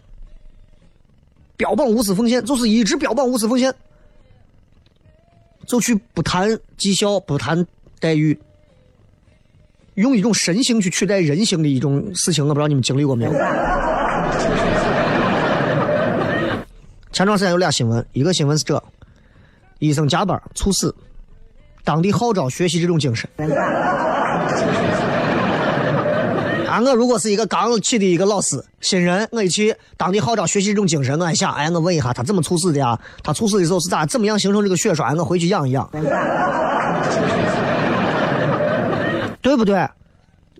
[1.57, 3.75] 标榜无私奉献，就是一直标榜无私奉献，
[5.67, 7.67] 就去不谈绩效，不谈
[8.01, 8.39] 待遇，
[9.95, 13.33] 用一种神性去取代人性的一种事情，我不知道你们经历过没有？
[17.13, 18.83] 前段时间有俩新闻，一个新闻是这：
[19.79, 20.93] 医生加班猝死，
[21.85, 23.31] 当地号召学习这种精神。
[26.75, 32.99] 啊，我如果是一个刚起的一个老师，新人，我一去当地号召学习这种精神，我还想，哎，我问一下他怎么猝死的呀？
[33.23, 35.17] 他猝死的时候是咋怎么样形成这个血栓？
[35.17, 35.89] 我回去养一养，
[39.41, 39.89] 对不对？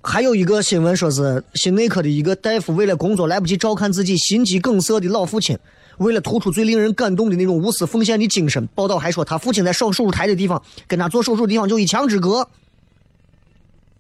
[0.05, 5.59] 还有一个新闻说是心内科的一个大夫为了工作来不及照看自己心肌梗塞的老父亲，
[5.99, 12.49] 为了突出最令人感动的那种无私奉献的精神，报道还说他父亲在上手术台的地方跟他做手术的地方就一墙之隔。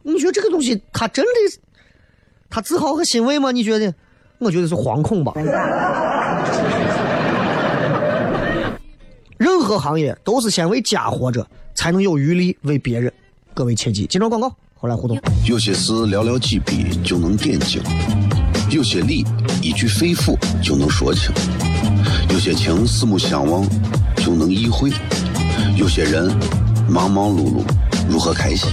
[0.04, 1.30] 你觉得这个东西他真的？
[2.54, 3.50] 他自豪和欣慰吗？
[3.50, 3.92] 你觉得？
[4.38, 5.32] 我觉得是惶恐吧。
[9.36, 13.12] 任何行业都是先为家活着，才能有余力为别人。
[13.54, 14.06] 各位切记。
[14.06, 15.18] 接着广告，后来互动。
[15.44, 17.82] 有些事寥寥几笔就能点睛，
[18.70, 19.24] 有些理
[19.60, 21.34] 一句肺腑就能说清，
[22.30, 23.68] 有些情四目相望
[24.18, 24.92] 就能意会，
[25.76, 26.32] 有些人
[26.88, 27.64] 忙忙碌碌。
[28.08, 28.68] 如何开心？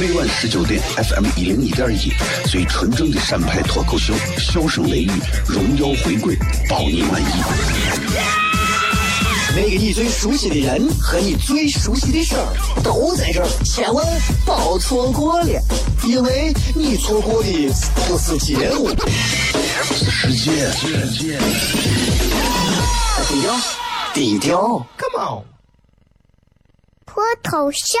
[0.00, 2.12] 每晚十九点，FM 一零一点一，
[2.48, 5.10] 最纯正的陕派脱口秀，笑声雷雨，
[5.46, 6.36] 荣耀回归，
[6.68, 7.26] 包你满意。
[9.56, 14.04] 那个你最熟悉的人和你最熟悉的事儿都在这儿，千万
[14.44, 15.60] 别错过了，
[16.04, 17.72] 因为你错过的
[18.08, 18.88] 不是节目，
[19.92, 20.68] 是世界。
[23.28, 23.56] 低调，
[24.12, 25.44] 低调，Come on，
[27.06, 28.00] 脱头像。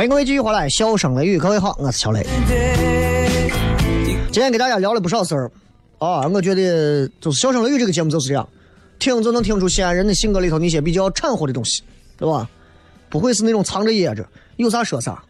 [0.00, 2.26] 欢迎各位继续回来，笑声雷雨，各位好，我是小雷。
[4.32, 5.52] 今天给大家聊了不少事儿
[5.98, 8.48] 啊，我觉得就是笑声雷雨这个节目就是这样，
[8.98, 11.82] 听就能听出西安人的性格里头那些比较掺和的东西，
[12.16, 12.48] 对吧？
[13.10, 14.26] 不会是那种藏着掖着，
[14.56, 15.22] 有啥说啥。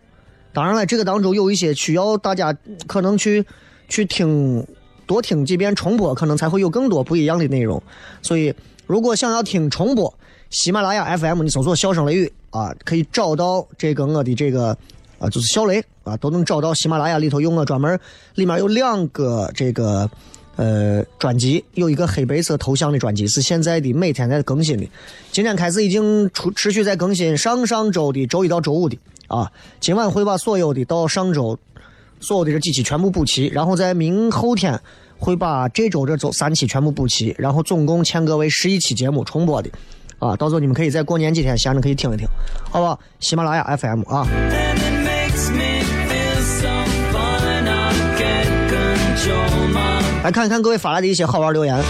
[0.52, 2.56] 当然了，这个当中有一些需要大家
[2.86, 3.44] 可能去
[3.88, 4.64] 去听
[5.04, 7.82] 多听几遍重播，可能才会有更多不一样的内容。
[8.22, 8.54] 所以
[8.86, 10.16] 如果想要听重播，
[10.50, 14.76] 喜马拉雅 FM 你搜索“笑声雷雨”啊，可以找到这个我的这个
[15.18, 17.98] 啊，就是小雷啊，都能找到喜马拉雅里头有我专门
[18.34, 20.10] 里面有两个这个
[20.56, 24.86] 呃专辑，有一个黑白色头像的专辑是现在的每天在更新的，
[25.32, 28.98] 今天开始已经出持续在更新上上周的周一到周五的
[29.28, 31.58] 啊，今晚会把所有的到上周
[32.20, 34.80] 所有的这几期全部补齐，然后在明后天。
[35.22, 39.68] 会把这周这周三期全部补齐，然后总共牵割为十一期节目重播的，
[40.20, 42.28] 啊，到时候你们可以在过年几天闲着可以听一听，
[42.70, 42.96] 好吧？
[43.18, 44.26] 喜马拉雅 FM 啊。
[50.22, 51.82] 来看一看各位发来的一些好玩留言。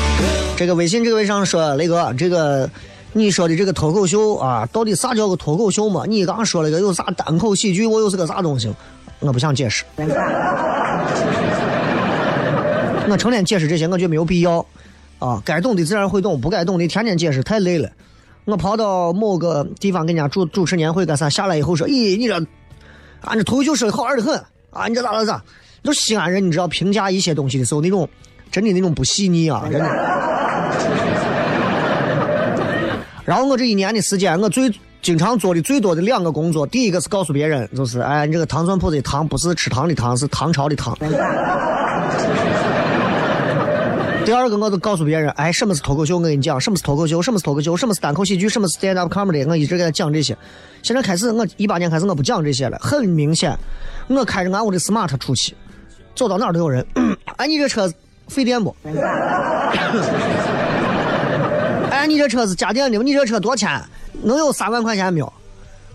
[0.57, 2.71] 这个微信这位上说，雷哥，这个
[3.13, 6.05] 你说的这个脱口秀啊，到底啥叫个脱口秀嘛？
[6.07, 8.73] 你刚说了个有啥单口喜剧，我又是个啥东西？
[9.19, 9.83] 我不想解释。
[13.09, 14.65] 我成天解释这些，我觉得没有必要，
[15.19, 17.91] 啊，该懂的自然会懂，不该懂的天天解释太累了。
[18.47, 22.35] 我跑到某个地方跟人家主主持年会干啥，下来以后说，咦，你这，
[23.21, 24.35] 俺这脱口秀说的好玩的很，
[24.71, 25.43] 啊，你这咋咋咋？
[25.83, 28.09] 就西安人，你知道评价一些东西的时候，那种
[28.51, 29.87] 真的那种不细腻啊，真的。
[33.25, 40.97] 然后我这一年的时间，我最经常做的最多的两个工作，第一个是告诉别人，就是，哎，你这个糖蒜铺子的糖不是吃糖的糖，是唐朝的糖。
[44.25, 46.17] 第二个，我就告诉别人，哎，什么是脱口秀？
[46.19, 47.21] 我跟你讲，什么是脱口秀？
[47.23, 47.77] 什么是脱口秀？
[47.77, 48.49] 什么是单口喜剧？
[48.49, 49.47] 什么是 stand up comedy？
[49.49, 50.37] 我一直给他讲这些。
[50.83, 52.79] 现在开始，我一八年开始我不讲这些了。
[52.81, 53.59] 很明显，
[54.09, 55.57] 我开着俺屋的 smart 出去，
[56.15, 56.87] 走到哪都有人。
[57.37, 57.93] 哎，你这车
[58.29, 58.77] 费电不？
[61.91, 63.05] 哎，你这车是家电的吗？
[63.05, 63.83] 你这车多少钱？
[64.23, 65.33] 能有三万块钱没有？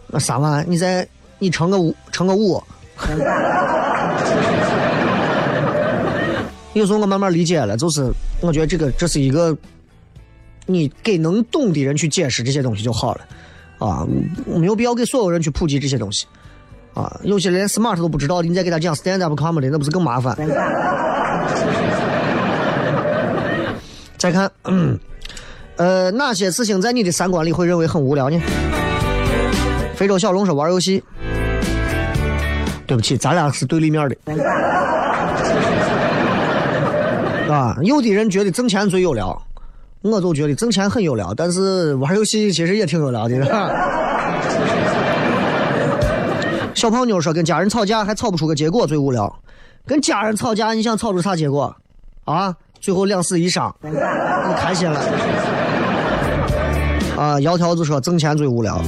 [0.07, 1.07] 那三万，你再
[1.39, 2.61] 你乘个五，乘个五。
[6.76, 8.11] 有时候我慢慢理解了，就是
[8.41, 9.57] 我觉得这个这是一个，
[10.65, 13.21] 你给能懂的人去解释这些东西就好了，
[13.80, 14.05] 啊，
[14.45, 16.28] 没有必要给所有人去普及这些东西，
[16.93, 20.36] 啊，有些连 smart 都不知道的，你再给他讲 stand up comedy，那不是更麻烦？
[24.17, 24.51] 再看，
[25.78, 28.38] 呃，哪些事情在你的三观里会认为很无聊呢？
[29.95, 31.01] 非洲小龙说玩游戏，
[32.86, 34.15] 对不起，咱俩是对立面的。
[37.49, 39.39] 啊，有的人觉得挣钱最有聊，
[40.01, 43.35] 我就觉得挣钱很有聊，但是玩游戏其实也挺有聊的。
[46.73, 49.33] 小胖妞说跟家人吵架还吵不出个结果最无聊，
[49.85, 51.73] 跟家人吵架你想吵出啥结果？
[52.25, 53.91] 啊，最后两死一伤，你
[54.57, 54.99] 开心了？
[57.15, 58.81] 啊，窈窕子说挣钱最无聊，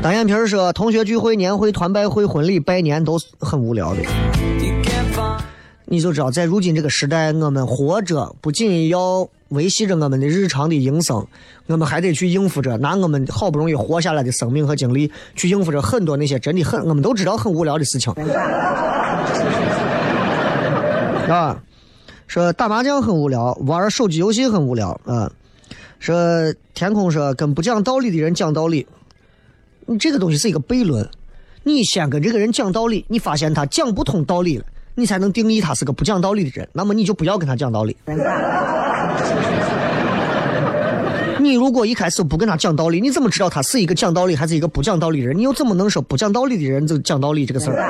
[0.00, 4.00] 单眼皮说同学聚会、年会、团拜会、婚礼、拜年都是很无聊的。
[5.90, 11.26] 你就知道，在如今这个时代，我们活着不仅要维系着我们的日常的营生，
[11.66, 18.12] 我们还得去应付着拿我们好不容易活下来的生命和精力去应付着很多那些真的很我们都知道很无聊的事情。
[21.32, 21.58] 啊，
[22.26, 25.32] 说打麻将很无聊，玩手机游戏很无聊啊。
[25.98, 28.86] 说天空说跟不讲道理的人讲道理，
[29.86, 31.08] 你这个东西是一个悖论。
[31.64, 34.64] 你先跟这个人讲道理，你发现他讲不通道理了。
[34.98, 37.96] 你才能定义他是个不讲道理的人，那么你就不要跟他讲道理。
[41.38, 45.38] 你如果一开始不跟他讲道理，你怎么知道他是一个讲道理还是一个不讲道理的人？
[45.38, 47.78] 你又怎么能说不讲道理的人就讲道理这个事儿？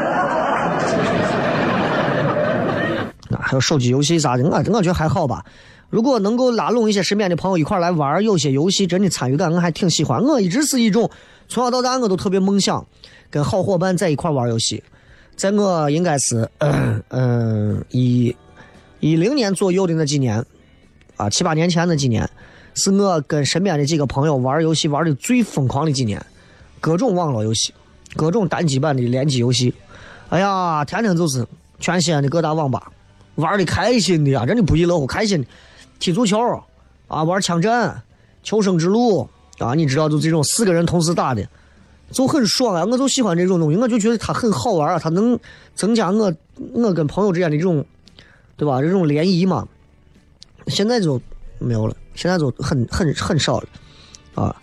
[3.33, 5.43] 啊，还有手机游戏啥的，我我觉得还好吧。
[5.89, 10.23] 如果能够拉拢一些身边的朋友一块来玩，有些游戏真的参与感，我还挺喜欢。
[10.23, 11.11] 我一直是一种
[11.49, 12.87] 从小到大我都特别梦想
[13.31, 14.85] 跟好伙伴在一块玩游戏。
[15.39, 18.35] 在我应该是嗯 一
[18.99, 20.45] 一零年左右的那几年，
[21.17, 22.29] 啊七八年前那几年，
[22.75, 26.21] 是我跟身边的几个朋友玩游戏玩的最疯狂的几年，
[26.81, 27.73] 各种网络游戏，
[28.17, 29.73] 各种单机版的联机游戏，
[30.31, 31.47] 哎呀，天天就是
[31.79, 32.91] 全西安的各大网吧
[33.37, 35.47] 玩的开心的呀，真的不亦乐乎，开心，
[36.01, 36.41] 踢足球
[37.07, 38.03] 啊，玩枪战、
[38.43, 41.49] 求生之路啊，你知道就这种四个人同时打的。
[42.11, 42.85] 就很爽啊！
[42.85, 45.39] 我就喜欢这种东西，我就觉得它很好玩啊，它能
[45.75, 46.33] 增加我
[46.73, 47.85] 我跟朋友之间的这种，
[48.57, 48.81] 对吧？
[48.81, 49.67] 这种联谊嘛。
[50.67, 51.21] 现在就
[51.59, 53.67] 没有了，现在就很很很少了，
[54.35, 54.55] 啊！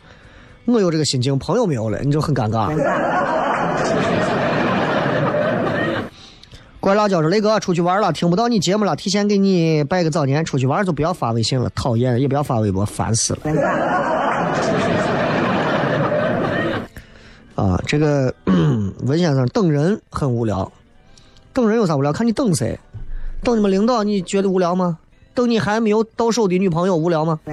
[0.65, 2.67] 我有这个心情，朋友没有了，你就很尴尬。
[6.79, 10.45] 怪辣椒说：“雷哥出去玩了，听不到你节目了，提前给你拜个早年。
[10.45, 13.39] 出去玩就不要发微信了，讨厌，也不要发微博，烦死了。”
[17.65, 18.33] 啊这个
[19.03, 20.71] 文先生等人很无聊
[21.53, 22.13] 等人有啥无聊？
[22.13, 22.79] 看你等谁？
[23.43, 24.99] 等你们领导你觉得无聊吗？
[25.33, 27.39] 等你还没有到手的女朋友无聊吗？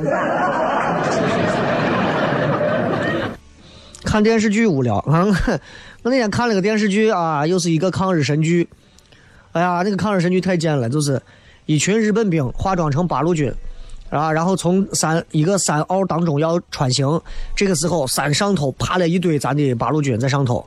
[4.04, 5.24] 看电视剧无聊啊
[6.02, 8.68] 我那天看了个电视剧啊又是一个抗日神剧。
[9.52, 11.20] 哎呀那个抗日神剧太贱了就是
[11.66, 13.52] 一群日本兵化妆成八路军
[14.12, 17.18] 啊，然后从山一个山坳当中要穿行。
[17.56, 20.64] 这个时候，山上头爬了一堆咱的八路军在上头，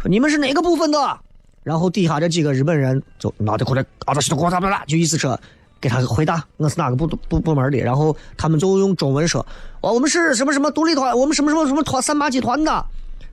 [0.00, 1.18] 说你们是哪个部分的？
[1.62, 5.38] 然后底下这几个日本人就脑袋过来，啊，这是呱嗒呱嗒，就意思说
[5.82, 7.76] 给他回答我是哪个部部部门的。
[7.76, 9.44] 然后他们就用中文说，
[9.82, 12.86] 哦，我们是什么什么独立团，我们什么什么什么团三八集团的。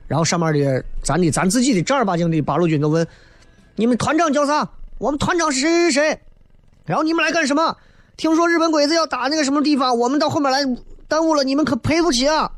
[0.06, 3.06] 然后上面的咱的咱自己的正儿八经的八路军就问，
[3.74, 4.68] 你们团长叫啥？
[4.98, 6.20] 我们团长是谁谁谁，
[6.84, 7.74] 然后你们来干什么？
[8.17, 10.59] 听说日本鬼子要打那个什么地方，我们到后面来
[11.07, 12.51] 耽误了，你们可赔不起啊！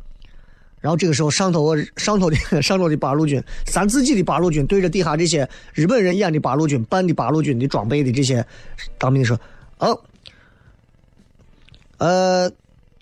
[0.82, 8.46] 然后这个时候上头上头的上头的八路军，咱自己的八路军对着底下这些日本人演的八路军扮的八路军的装备的这些
[8.98, 9.98] 当兵的说：“哦，
[12.00, 12.52] 呃，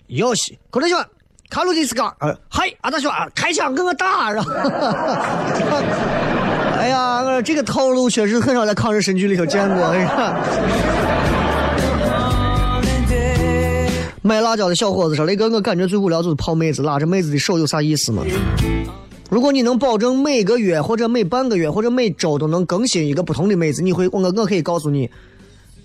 [0.08, 1.04] よし、これじゃ
[1.50, 4.52] 卡路迪斯卡，呃，嗨，阿达说啊，开枪跟我打，然后。”
[6.78, 9.92] 哎呀，这个套路确实很少在抗日神剧里头见过。
[14.27, 18.23] 卖辣椒的小伙子说：“雷哥，我感觉最无聊就是泡妹子，拉着妹子的手有啥意思吗？
[19.29, 25.09] 如果你能保证每个月或者每半个月或者每周都能更新一个不同的妹子，你会我我可以告诉你，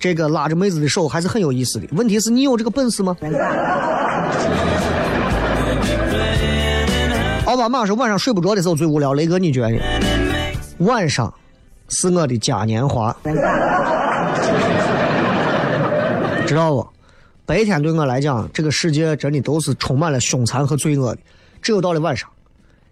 [0.01, 1.87] 这个拉着妹子的手还是很有意思的。
[1.93, 3.17] 问题是你有这个本事吗？”
[7.47, 9.81] 奥巴马说：“晚上睡不着的时候最无聊。”雷哥，你觉得？
[10.79, 11.33] 晚上
[11.89, 13.17] 是我的嘉年华，
[16.45, 16.85] 知道不？
[17.53, 21.21] 白天对我来讲，这个世界真的都是充满了凶残和罪恶的。
[21.61, 22.27] 只有到了晚上，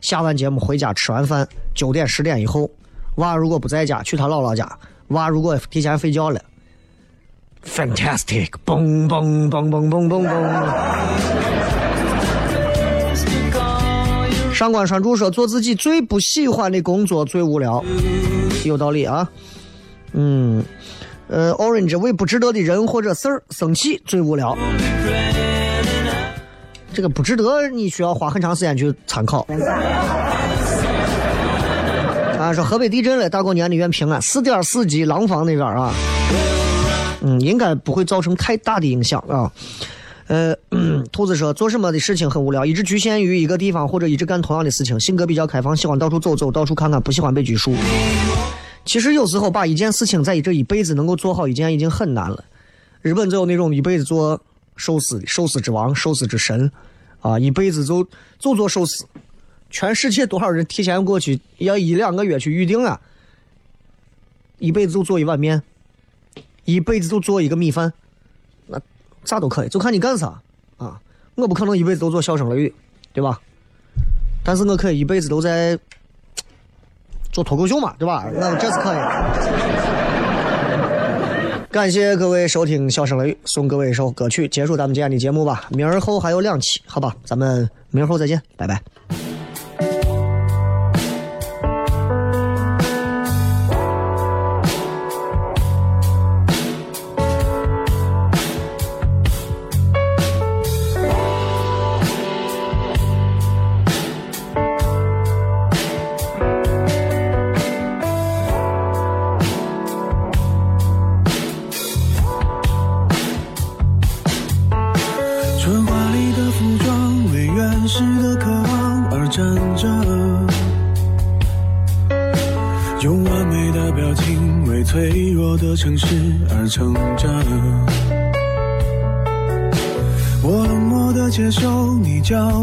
[0.02, 2.70] 下完节目回家吃完饭，九点十点以后，
[3.14, 4.66] 娃如果不在家，去他姥姥家；
[5.08, 6.38] 娃如果提前睡觉了
[7.64, 10.68] ，fantastic，嘣嘣嘣嘣嘣嘣嘣。
[14.52, 17.82] 上官栓柱说：“做自己最不喜欢的工作最无聊，
[18.66, 19.26] 有道理啊。”
[20.12, 20.62] 嗯，
[21.30, 24.58] 呃，Orange 为不值得的人或者事儿生气最无聊。
[26.92, 29.46] 这个不值得，你需要花很长时间去参考。
[32.36, 34.20] 啊，说河北地震了，大过年的愿平安。
[34.20, 35.94] 四点四级，廊坊那边啊，
[37.20, 39.52] 嗯，应该不会造成太大的影响啊。
[40.26, 40.52] 呃，
[41.12, 44.98] 兔子说做什么的事情很无聊，一直局限于一个地方或者一直干同样的事情。
[44.98, 47.72] 性格比较开放，喜欢到处走走，到处看看，不喜欢被拘束。
[48.84, 52.44] 其实有时候把一件事情在这一辈子能够做好一件已经很难了。
[53.02, 54.40] 日本就有那种一辈子做
[54.76, 56.70] 寿司寿司之王、寿司之神，
[57.20, 58.06] 啊，一辈子就
[58.38, 59.06] 就做寿司。
[59.70, 63.00] 全世界多少人提前过去要一两个月去预定啊？
[64.58, 65.62] 一辈子就做一碗面，
[66.64, 67.92] 一辈子就做一个米饭。
[68.66, 68.80] 那
[69.24, 70.42] 啥都可以，就看你干啥
[70.76, 71.00] 啊！
[71.36, 72.74] 我不可能一辈子都做笑声雷雨，
[73.12, 73.40] 对吧？
[74.42, 75.78] 但是我可以一辈子都在
[77.32, 78.26] 做脱口秀嘛，对吧？
[78.34, 78.96] 那这是可以。
[81.70, 85.66] 感谢各位收听笑声雷雨，送各位一首歌曲，结束咱们今天的节目吧。
[85.70, 87.14] 明儿后还有两期，好吧？
[87.24, 88.80] 咱们明儿后再见，拜拜。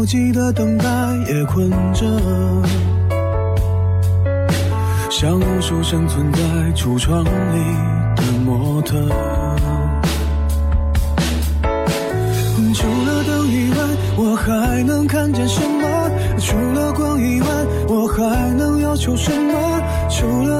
[0.08, 0.86] 记得等待
[1.28, 2.06] 也困着，
[5.10, 6.40] 像无数生存在
[6.74, 7.28] 橱窗里
[8.16, 8.94] 的模特。
[12.72, 13.76] 除了灯以外，
[14.16, 16.10] 我还能看见什么？
[16.38, 17.46] 除了光以外，
[17.86, 19.52] 我还能要求什么？
[20.08, 20.57] 除了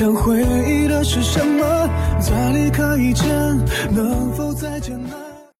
[0.00, 1.90] 想回忆的是什么？
[2.18, 3.28] 在离开以前，
[3.90, 4.29] 能？